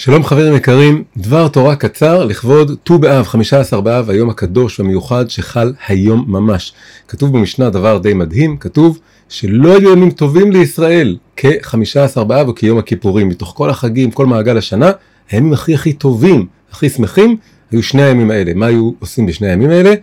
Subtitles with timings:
[0.00, 5.72] שלום חברים יקרים, דבר תורה קצר לכבוד ט"ו באב, 15 באב, היום הקדוש והמיוחד שחל
[5.88, 6.72] היום ממש.
[7.08, 8.98] כתוב במשנה דבר די מדהים, כתוב
[9.28, 13.28] שלא היו ימים טובים לישראל כ-15 באב או כיום הכיפורים.
[13.28, 14.90] מתוך כל החגים, כל מעגל השנה,
[15.30, 17.36] הימים הכי הכי טובים, הכי שמחים,
[17.70, 18.54] היו שני הימים האלה.
[18.54, 19.94] מה היו עושים בשני הימים האלה?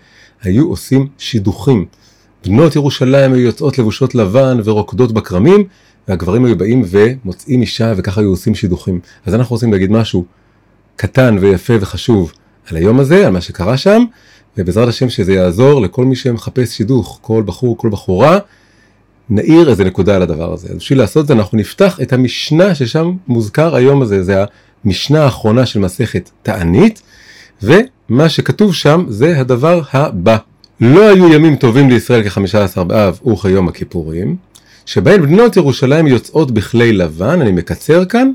[0.41, 1.85] היו עושים שידוכים.
[2.45, 5.63] בנות ירושלים היו יוצאות לבושות לבן ורוקדות בכרמים,
[6.07, 8.99] והגברים היו באים ומוצאים אישה וככה היו עושים שידוכים.
[9.25, 10.25] אז אנחנו רוצים להגיד משהו
[10.95, 12.33] קטן ויפה וחשוב
[12.69, 14.03] על היום הזה, על מה שקרה שם,
[14.57, 18.39] ובעזרת השם שזה יעזור לכל מי שמחפש שידוך, כל בחור, כל בחורה,
[19.29, 20.67] נעיר איזה נקודה על הדבר הזה.
[20.69, 24.43] אז בשביל לעשות את זה אנחנו נפתח את המשנה ששם מוזכר היום הזה, זה
[24.85, 27.01] המשנה האחרונה של מסכת תענית,
[27.63, 30.37] ומה שכתוב שם זה הדבר הבא.
[30.81, 34.35] לא היו ימים טובים לישראל כ-15 באב וכיום הכיפורים,
[34.85, 38.31] שבהן בנות ירושלים יוצאות בכלי לבן, אני מקצר כאן,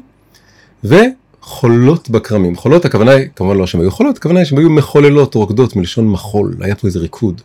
[0.84, 2.56] וחולות בכרמים.
[2.56, 6.08] חולות הכוונה היא, כמובן לא שהן היו חולות, הכוונה היא שהן היו מחוללות, רוקדות מלשון
[6.08, 7.40] מחול, היה פה איזה ריקוד.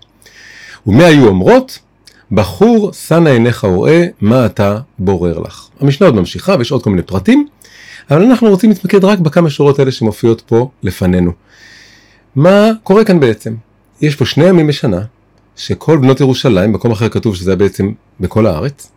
[0.88, 1.80] ומה היו אומרות?
[2.32, 5.68] בחור שנה עיניך וראה מה אתה בורר לך.
[5.80, 7.48] המשנה עוד ממשיכה ויש עוד כל מיני פרטים,
[8.12, 11.32] אבל אנחנו רוצים להתמקד רק בכמה שורות האלה שמופיעות פה לפנינו.
[12.36, 13.56] מה קורה כאן בעצם?
[14.02, 15.02] יש פה שני ימים בשנה,
[15.56, 18.92] שכל בנות ירושלים, מקום אחר כתוב שזה היה בעצם בכל הארץ,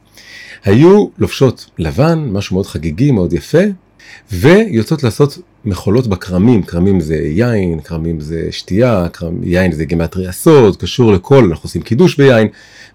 [0.65, 3.63] היו לובשות לבן, משהו מאוד חגיגי, מאוד יפה,
[4.33, 10.77] ויוצאות לעשות מחולות בכרמים, כרמים זה יין, כרמים זה שתייה, כרם, יין זה גימטרי הסוד,
[10.77, 12.49] קשור לכל, אנחנו עושים קידוש ביין,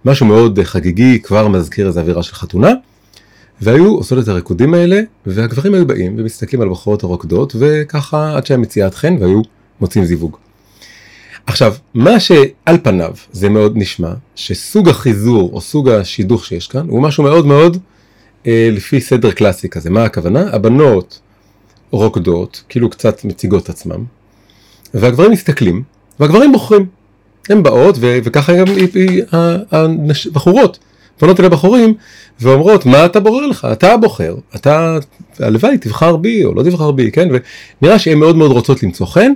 [0.05, 2.71] משהו מאוד חגיגי, כבר מזכיר איזו אווירה של חתונה.
[3.61, 8.57] והיו עושות את הריקודים האלה, והגברים היו באים ומסתכלים על בחורות הרוקדות, וככה עד שהיה
[8.57, 9.41] מציאת חן והיו
[9.81, 10.37] מוצאים זיווג.
[11.45, 17.01] עכשיו, מה שעל פניו זה מאוד נשמע, שסוג החיזור או סוג השידוך שיש כאן, הוא
[17.01, 17.77] משהו מאוד מאוד
[18.47, 19.89] אה, לפי סדר קלאסי כזה.
[19.89, 20.49] מה הכוונה?
[20.51, 21.19] הבנות
[21.91, 24.03] רוקדות, כאילו קצת מציגות עצמם,
[24.93, 25.83] והגברים מסתכלים,
[26.19, 26.85] והגברים בוחרים.
[27.49, 28.65] הן באות, ו- וככה גם
[29.71, 30.79] הבחורות
[31.17, 31.93] פונות אל הבחורים
[32.41, 34.97] ואומרות מה אתה בורר לך אתה הבוחר אתה
[35.39, 37.27] הלוואי תבחר בי או לא תבחר בי כן
[37.81, 39.31] ונראה שהן מאוד מאוד רוצות למצוא חן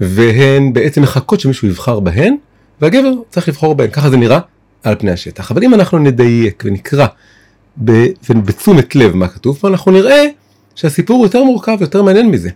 [0.00, 2.36] והן בעצם מחכות שמישהו יבחר בהן,
[2.80, 4.38] והגבר צריך לבחור בהן, ככה זה נראה
[4.82, 5.50] על פני השטח.
[5.50, 7.06] אבל אם אנחנו נדייק ונקרא
[8.30, 10.24] בתשומת לב מה כתוב פה, אנחנו נראה
[10.74, 12.50] שהסיפור יותר מורכב, יותר מעניין מזה.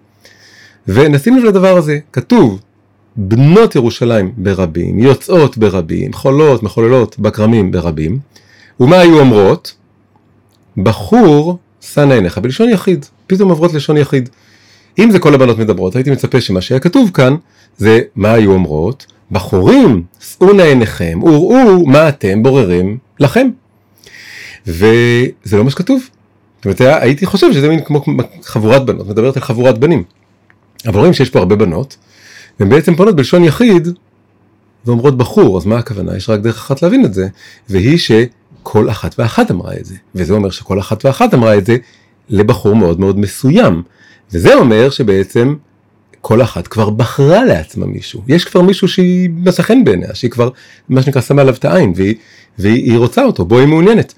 [0.88, 2.60] ונשים לב לדבר הזה, כתוב
[3.16, 8.18] בנות ירושלים ברבים, יוצאות ברבים, חולות, מחוללות בכרמים ברבים,
[8.80, 9.74] ומה היו אומרות?
[10.76, 14.28] בחור שנא עיניך, בלשון יחיד, פתאום עוברות לשון יחיד.
[14.98, 17.34] אם זה כל הבנות מדברות, הייתי מצפה שמה שהיה כתוב כאן,
[17.76, 23.48] זה מה היו אומרות, בחורים, שאו נא עיניכם, וראו מה אתם בוררים לכם.
[24.66, 26.02] וזה לא מה שכתוב.
[26.56, 28.04] זאת אומרת, הייתי חושב שזה מין כמו
[28.42, 30.04] חבורת בנות, מדברת על חבורת בנים.
[30.86, 31.96] אבל רואים שיש פה הרבה בנות,
[32.60, 33.88] והן בעצם פונות בלשון יחיד,
[34.84, 36.16] ואומרות בחור, אז מה הכוונה?
[36.16, 37.28] יש רק דרך אחת להבין את זה,
[37.68, 39.94] והיא שכל אחת ואחת אמרה את זה.
[40.14, 41.76] וזה אומר שכל אחת ואחת אמרה את זה
[42.28, 43.82] לבחור מאוד מאוד מסוים.
[44.32, 45.54] וזה אומר שבעצם
[46.20, 48.22] כל אחת כבר בחרה לעצמה מישהו.
[48.28, 50.48] יש כבר מישהו שהיא מצא חן בעיניה, שהיא כבר
[50.88, 52.14] מה שנקרא שמה עליו את העין והיא,
[52.58, 54.14] והיא רוצה אותו, בו היא מעוניינת.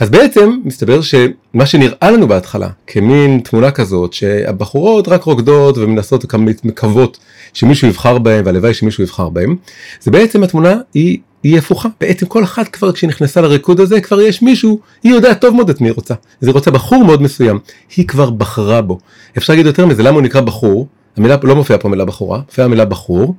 [0.00, 6.34] אז בעצם מסתבר שמה שנראה לנו בהתחלה כמין תמונה כזאת שהבחורות רק רוקדות ומנסות
[6.64, 7.18] מקוות
[7.52, 9.56] שמישהו יבחר בהם והלוואי שמישהו יבחר בהם
[10.00, 11.88] זה בעצם התמונה היא, היא הפוכה.
[12.00, 15.70] בעצם כל אחת כבר כשהיא נכנסה לריקוד הזה כבר יש מישהו היא יודעת טוב מאוד
[15.70, 16.14] את מי היא רוצה.
[16.42, 17.58] אז היא רוצה בחור מאוד מסוים.
[17.96, 18.98] היא כבר בחרה בו.
[19.38, 20.86] אפשר להגיד יותר מזה למה הוא נקרא בחור?
[21.16, 23.34] המילה לא מופיעה פה מילה בחורה מופיעה המילה בחור.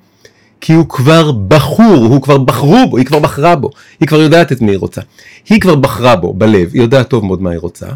[0.61, 3.69] כי הוא כבר בחור, הוא כבר בחרו בו, היא כבר בחרה בו,
[3.99, 5.01] היא כבר יודעת את מי היא רוצה.
[5.49, 7.87] היא כבר בחרה בו בלב, היא יודעת טוב מאוד מה היא רוצה,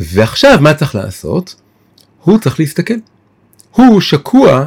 [0.00, 1.54] ועכשיו מה צריך לעשות?
[2.24, 2.94] הוא צריך להסתכל.
[3.70, 4.64] הוא שקוע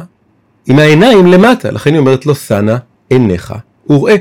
[0.66, 2.76] עם העיניים למטה, לכן היא אומרת לו, סנה
[3.08, 3.54] עיניך
[3.90, 4.16] וראה.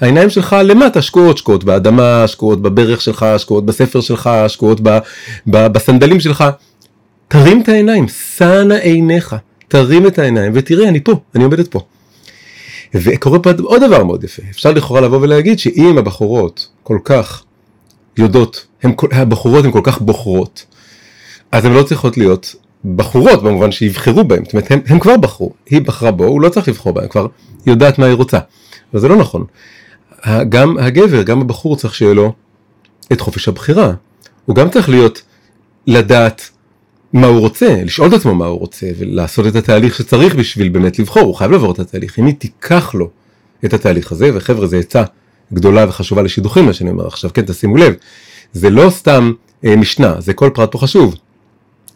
[0.00, 4.98] העיניים שלך למטה שקועות, שקועות באדמה, שקועות בברך שלך, שקועות בספר שלך, שקועות ב,
[5.46, 6.44] ב, בסנדלים שלך.
[7.28, 9.36] תרים את העיניים, סנה עיניך,
[9.68, 11.80] תרים את העיניים ותראה, אני פה, אני עומדת פה.
[12.94, 17.44] וקורה פה עוד דבר מאוד יפה, אפשר לכאורה לבוא ולהגיד שאם הבחורות כל כך
[18.18, 20.64] יודעות, הם, הבחורות הן כל כך בוחרות,
[21.52, 22.54] אז הן לא צריכות להיות
[22.96, 26.68] בחורות במובן שיבחרו בהן, זאת אומרת, הם כבר בחרו, היא בחרה בו, הוא לא צריך
[26.68, 27.26] לבחור בהן, כבר
[27.66, 28.38] יודעת מה היא רוצה,
[28.92, 29.44] אבל זה לא נכון.
[30.48, 32.32] גם הגבר, גם הבחור צריך שיהיה לו
[33.12, 33.92] את חופש הבחירה,
[34.44, 35.22] הוא גם צריך להיות,
[35.86, 36.50] לדעת
[37.12, 40.98] מה הוא רוצה, לשאול את עצמו מה הוא רוצה ולעשות את התהליך שצריך בשביל באמת
[40.98, 43.10] לבחור, הוא חייב לעבור את התהליך, אם היא תיקח לו
[43.64, 45.02] את התהליך הזה, וחבר'ה זה עצה
[45.52, 47.94] גדולה וחשובה לשידוכים מה שאני אומר עכשיו, כן תשימו לב,
[48.52, 49.32] זה לא סתם
[49.64, 51.14] אה, משנה, זה כל פרט פה חשוב.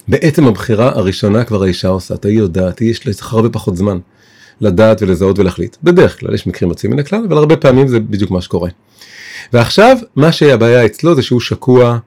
[0.08, 3.98] בעצם הבחירה הראשונה כבר האישה עושה, היא יודעת, יש לה הרבה פחות זמן
[4.60, 5.76] לדעת ולזהות ולהחליט.
[5.82, 8.70] בדרך כלל יש מקרים יוצאים מן הכלל, אבל הרבה פעמים זה בדיוק מה שקורה.
[9.52, 11.98] ועכשיו, מה שהבעיה אצלו זה שהוא שקוע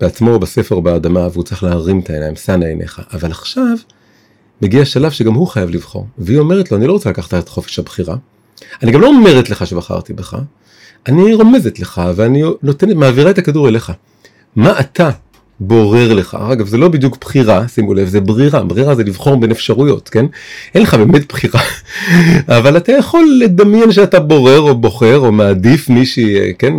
[0.00, 3.02] בעצמו, בספר באדמה, והוא צריך להרים את העיניים, שא עיניך.
[3.12, 3.76] אבל עכשיו,
[4.62, 6.06] מגיע שלב שגם הוא חייב לבחור.
[6.18, 8.16] והיא אומרת לו, אני לא רוצה לקחת את חופש הבחירה.
[8.82, 10.36] אני גם לא אומרת לך שבחרתי בך,
[11.08, 13.92] אני רומזת לך ואני נותנת, מעבירה את הכדור אליך.
[14.56, 15.10] מה אתה
[15.60, 16.36] בורר לך?
[16.52, 18.62] אגב, זה לא בדיוק בחירה, שימו לב, זה ברירה.
[18.64, 20.26] ברירה זה לבחור בין אפשרויות, כן?
[20.74, 21.60] אין לך באמת בחירה,
[22.58, 26.72] אבל אתה יכול לדמיין שאתה בורר או בוחר או מעדיף מישהי, כן?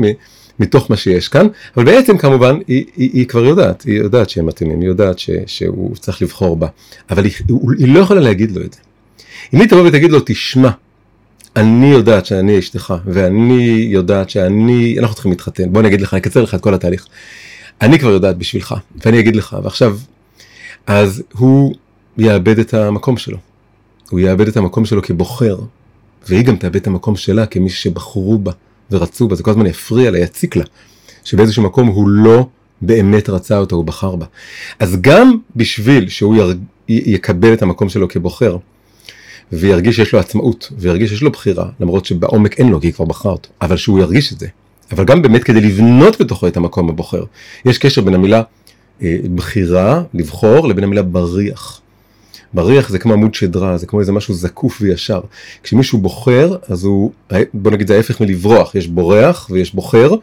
[0.59, 1.47] מתוך מה שיש כאן,
[1.77, 5.29] אבל בעצם כמובן היא, היא, היא כבר יודעת, היא יודעת שהם מתאימים, היא יודעת ש,
[5.45, 6.67] שהוא צריך לבחור בה,
[7.09, 7.33] אבל היא,
[7.77, 8.79] היא לא יכולה להגיד לו את זה.
[9.53, 10.69] אם היא תבוא ותגיד לו, תשמע,
[11.55, 16.21] אני יודעת שאני אשתך, ואני יודעת שאני, אנחנו צריכים להתחתן, בוא אני אגיד לך, אני
[16.21, 17.07] אקצר לך את כל התהליך.
[17.81, 18.75] אני כבר יודעת בשבילך,
[19.05, 19.97] ואני אגיד לך, ועכשיו,
[20.87, 21.75] אז הוא
[22.17, 23.37] יאבד את המקום שלו.
[24.09, 25.57] הוא יאבד את המקום שלו כבוחר,
[26.27, 28.51] והיא גם תאבד את המקום שלה כמי שבחרו בה
[28.91, 30.63] ורצו בה, זה כל הזמן יפריע לה, יציק לה,
[31.23, 32.47] שבאיזשהו מקום הוא לא
[32.81, 34.25] באמת רצה אותה, הוא בחר בה.
[34.79, 36.57] אז גם בשביל שהוא יר...
[36.89, 38.57] יקבל את המקום שלו כבוחר,
[39.51, 43.05] וירגיש שיש לו עצמאות, וירגיש שיש לו בחירה, למרות שבעומק אין לו, כי היא כבר
[43.05, 44.47] בחרה אותו, אבל שהוא ירגיש את זה.
[44.91, 47.23] אבל גם באמת כדי לבנות בתוכו את המקום הבוחר.
[47.65, 48.41] יש קשר בין המילה
[49.01, 51.81] אה, בחירה, לבחור, לבין המילה בריח.
[52.53, 55.21] בריח זה כמו עמוד שדרה, זה כמו איזה משהו זקוף וישר.
[55.63, 57.11] כשמישהו בוחר, אז הוא,
[57.53, 60.15] בוא נגיד זה ההפך מלברוח, יש בורח ויש בוחר,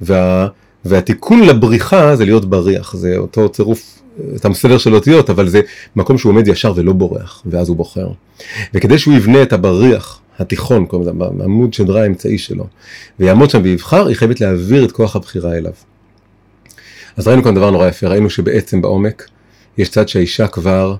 [0.00, 0.48] וה,
[0.84, 3.98] והתיקון לבריחה זה להיות בריח, זה אותו צירוף,
[4.34, 5.60] אותם סדר של אותיות, אבל זה
[5.96, 8.08] מקום שהוא עומד ישר ולא בורח, ואז הוא בוחר.
[8.74, 12.66] וכדי שהוא יבנה את הבריח, התיכון, קוראים עמוד שדרה האמצעי שלו,
[13.18, 15.72] ויעמוד שם ויבחר, היא חייבת להעביר את כוח הבחירה אליו.
[17.16, 19.28] אז ראינו כאן דבר נורא יפה, ראינו שבעצם בעומק
[19.78, 20.96] יש צד שהאישה כבר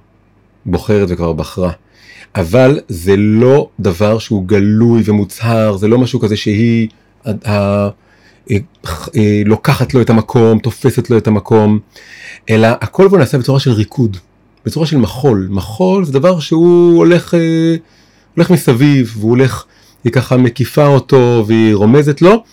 [0.67, 1.71] בוחרת וכבר בחרה.
[2.35, 6.89] אבל זה לא דבר שהוא גלוי ומוצהר, זה לא משהו כזה שהיא
[7.25, 7.89] ה, ה, ה,
[8.87, 11.79] ה, לוקחת לו את המקום, תופסת לו את המקום,
[12.51, 14.17] אלא הכל בו נעשה בצורה של ריקוד,
[14.65, 15.49] בצורה של מחול.
[15.51, 17.77] מחול זה דבר שהוא הולך, אה,
[18.35, 19.65] הולך מסביב, והוא הולך,
[20.05, 22.45] היא ככה מקיפה אותו והיא רומזת לו,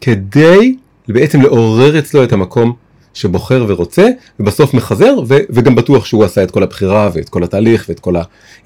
[0.00, 0.76] כדי
[1.08, 2.72] בעצם לעורר אצלו את המקום
[3.14, 4.08] שבוחר ורוצה,
[4.40, 8.14] ובסוף מחזר, ו- וגם בטוח שהוא עשה את כל הבחירה ואת כל התהליך ואת כל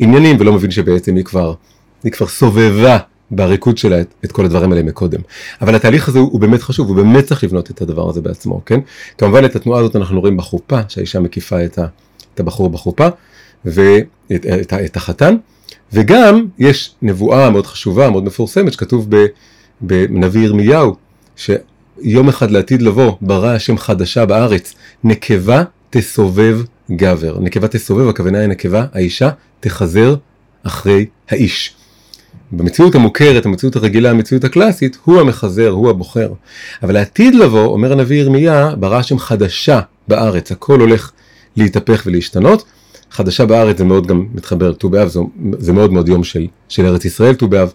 [0.00, 1.55] העניינים, ולא מבין שבעצם היא כבר,
[2.05, 2.99] היא כבר סובבה
[3.31, 5.21] בריקוד שלה את, את כל הדברים האלה מקודם.
[5.61, 8.61] אבל התהליך הזה הוא, הוא באמת חשוב, הוא באמת צריך לבנות את הדבר הזה בעצמו,
[8.67, 8.81] כן?
[9.19, 11.87] כמובן את התנועה הזאת אנחנו רואים בחופה, שהאישה מקיפה את, ה,
[12.35, 13.09] את הבחור בחופה,
[13.64, 15.37] ואת את, את החתן,
[15.93, 19.08] וגם יש נבואה מאוד חשובה, מאוד מפורסמת, שכתוב
[19.81, 20.96] בנביא ירמיהו,
[21.37, 21.50] ש...
[22.00, 24.75] יום אחד לעתיד לבוא, ברא השם חדשה בארץ,
[25.05, 27.38] נקבה תסובב גבר.
[27.40, 29.31] נקבה תסובב, הכוונה היא נקבה, האישה
[29.61, 30.14] תחזר
[30.62, 31.75] אחרי האיש.
[32.52, 36.32] במציאות המוכרת, המציאות הרגילה, המציאות הקלאסית, הוא המחזר, הוא הבוחר.
[36.82, 41.11] אבל לעתיד לבוא, אומר הנביא ירמיה, ברא השם חדשה בארץ, הכל הולך
[41.56, 42.64] להתהפך ולהשתנות.
[43.10, 45.20] חדשה בארץ זה מאוד גם מתחבר לט"ו באב, זה,
[45.58, 47.72] זה מאוד מאוד יום של, של ארץ ישראל ט"ו באב.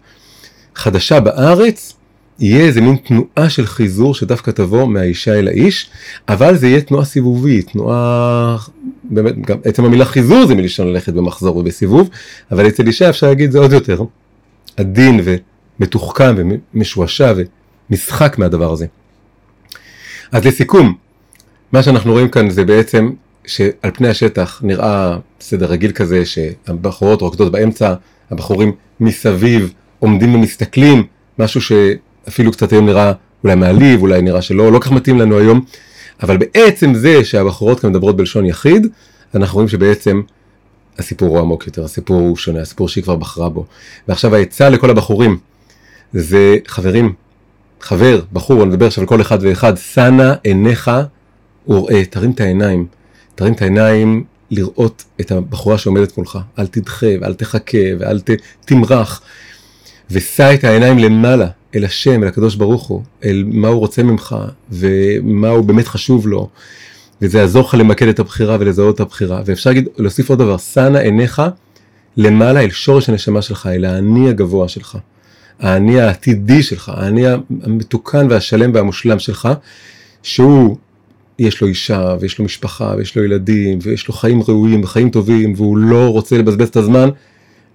[0.75, 1.93] חדשה בארץ,
[2.39, 5.89] יהיה איזה מין תנועה של חיזור שדווקא תבוא מהאישה אל האיש,
[6.29, 8.57] אבל זה יהיה תנועה סיבובית, תנועה,
[9.03, 12.09] באמת, גם עצם המילה חיזור זה מלשון ללכת במחזור ובסיבוב,
[12.51, 14.03] אבל אצל אישה אפשר להגיד זה עוד יותר
[14.77, 15.19] עדין
[15.79, 16.35] ומתוחכם
[16.73, 17.33] ומשועשע
[17.89, 18.85] ומשחק מהדבר הזה.
[20.31, 20.93] אז לסיכום,
[21.71, 23.09] מה שאנחנו רואים כאן זה בעצם
[23.47, 27.93] שעל פני השטח נראה סדר רגיל כזה שהבחורות רוקדות באמצע,
[28.31, 31.03] הבחורים מסביב עומדים ומסתכלים,
[31.39, 31.71] משהו ש...
[32.27, 33.11] אפילו קצת היום נראה
[33.43, 35.65] אולי מעליב, אולי נראה שלא, לא כך מתאים לנו היום,
[36.23, 38.87] אבל בעצם זה שהבחורות כאן מדברות בלשון יחיד,
[39.35, 40.21] אנחנו רואים שבעצם
[40.99, 43.65] הסיפור הוא עמוק יותר, הסיפור הוא שונה, הסיפור שהיא כבר בחרה בו.
[44.07, 45.37] ועכשיו העצה לכל הבחורים
[46.13, 47.13] זה חברים,
[47.81, 50.91] חבר, בחור, אני מדבר עכשיו על כל אחד ואחד, שנה עיניך
[51.67, 52.85] וראה, תרים את העיניים,
[53.35, 58.19] תרים את העיניים לראות את הבחורה שעומדת מולך, אל תדחה ואל תחכה ואל
[58.65, 59.21] תמרח,
[60.11, 64.35] ושא את העיניים למעלה, אל השם, אל הקדוש ברוך הוא, אל מה הוא רוצה ממך,
[64.71, 66.49] ומה הוא באמת חשוב לו,
[67.21, 69.41] וזה יעזור לך למקד את הבחירה ולזהות את הבחירה.
[69.45, 71.41] ואפשר להגיד, להוסיף עוד דבר, שא עיניך
[72.17, 74.97] למעלה אל שורש הנשמה שלך, אל האני הגבוה שלך,
[75.59, 77.23] האני העתידי שלך, האני
[77.63, 79.49] המתוקן והשלם והמושלם שלך,
[80.23, 80.77] שהוא,
[81.39, 85.53] יש לו אישה, ויש לו משפחה, ויש לו ילדים, ויש לו חיים ראויים וחיים טובים,
[85.55, 87.09] והוא לא רוצה לבזבז את הזמן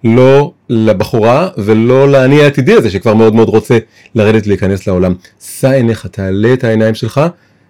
[0.03, 3.77] לא לבחורה ולא לאני העתידי הזה שכבר מאוד מאוד רוצה
[4.15, 5.13] לרדת להיכנס לעולם.
[5.41, 7.21] שא עיניך, תעלה את העיניים שלך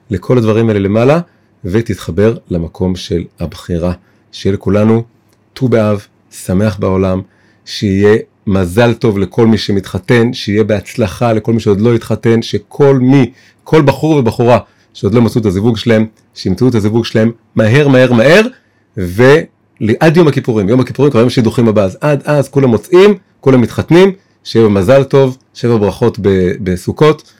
[0.09, 1.19] לכל הדברים האלה למעלה
[1.65, 3.93] ותתחבר למקום של הבחירה.
[4.31, 5.03] שיהיה לכולנו
[5.53, 7.21] ט"ו באב, שמח בעולם,
[7.65, 8.17] שיהיה
[8.47, 13.31] מזל טוב לכל מי שמתחתן, שיהיה בהצלחה לכל מי שעוד לא התחתן, שכל מי,
[13.63, 14.59] כל בחור ובחורה
[14.93, 18.41] שעוד לא מצאו את הזיווג שלהם, שימצאו את הזיווג שלהם מהר מהר מהר,
[18.97, 23.61] ועד יום הכיפורים, יום הכיפורים כבר יום שידוכים הבא, אז עד אז כולם מוצאים, כולם
[23.61, 24.11] מתחתנים,
[24.43, 26.19] שיהיה במזל טוב, שבע ברכות
[26.63, 27.33] בסוכות,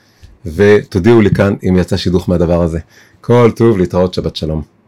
[0.46, 2.78] ותודיעו לי כאן אם יצא שידוך מהדבר הזה.
[3.20, 4.79] כל טוב, להתראות, שבת שלום.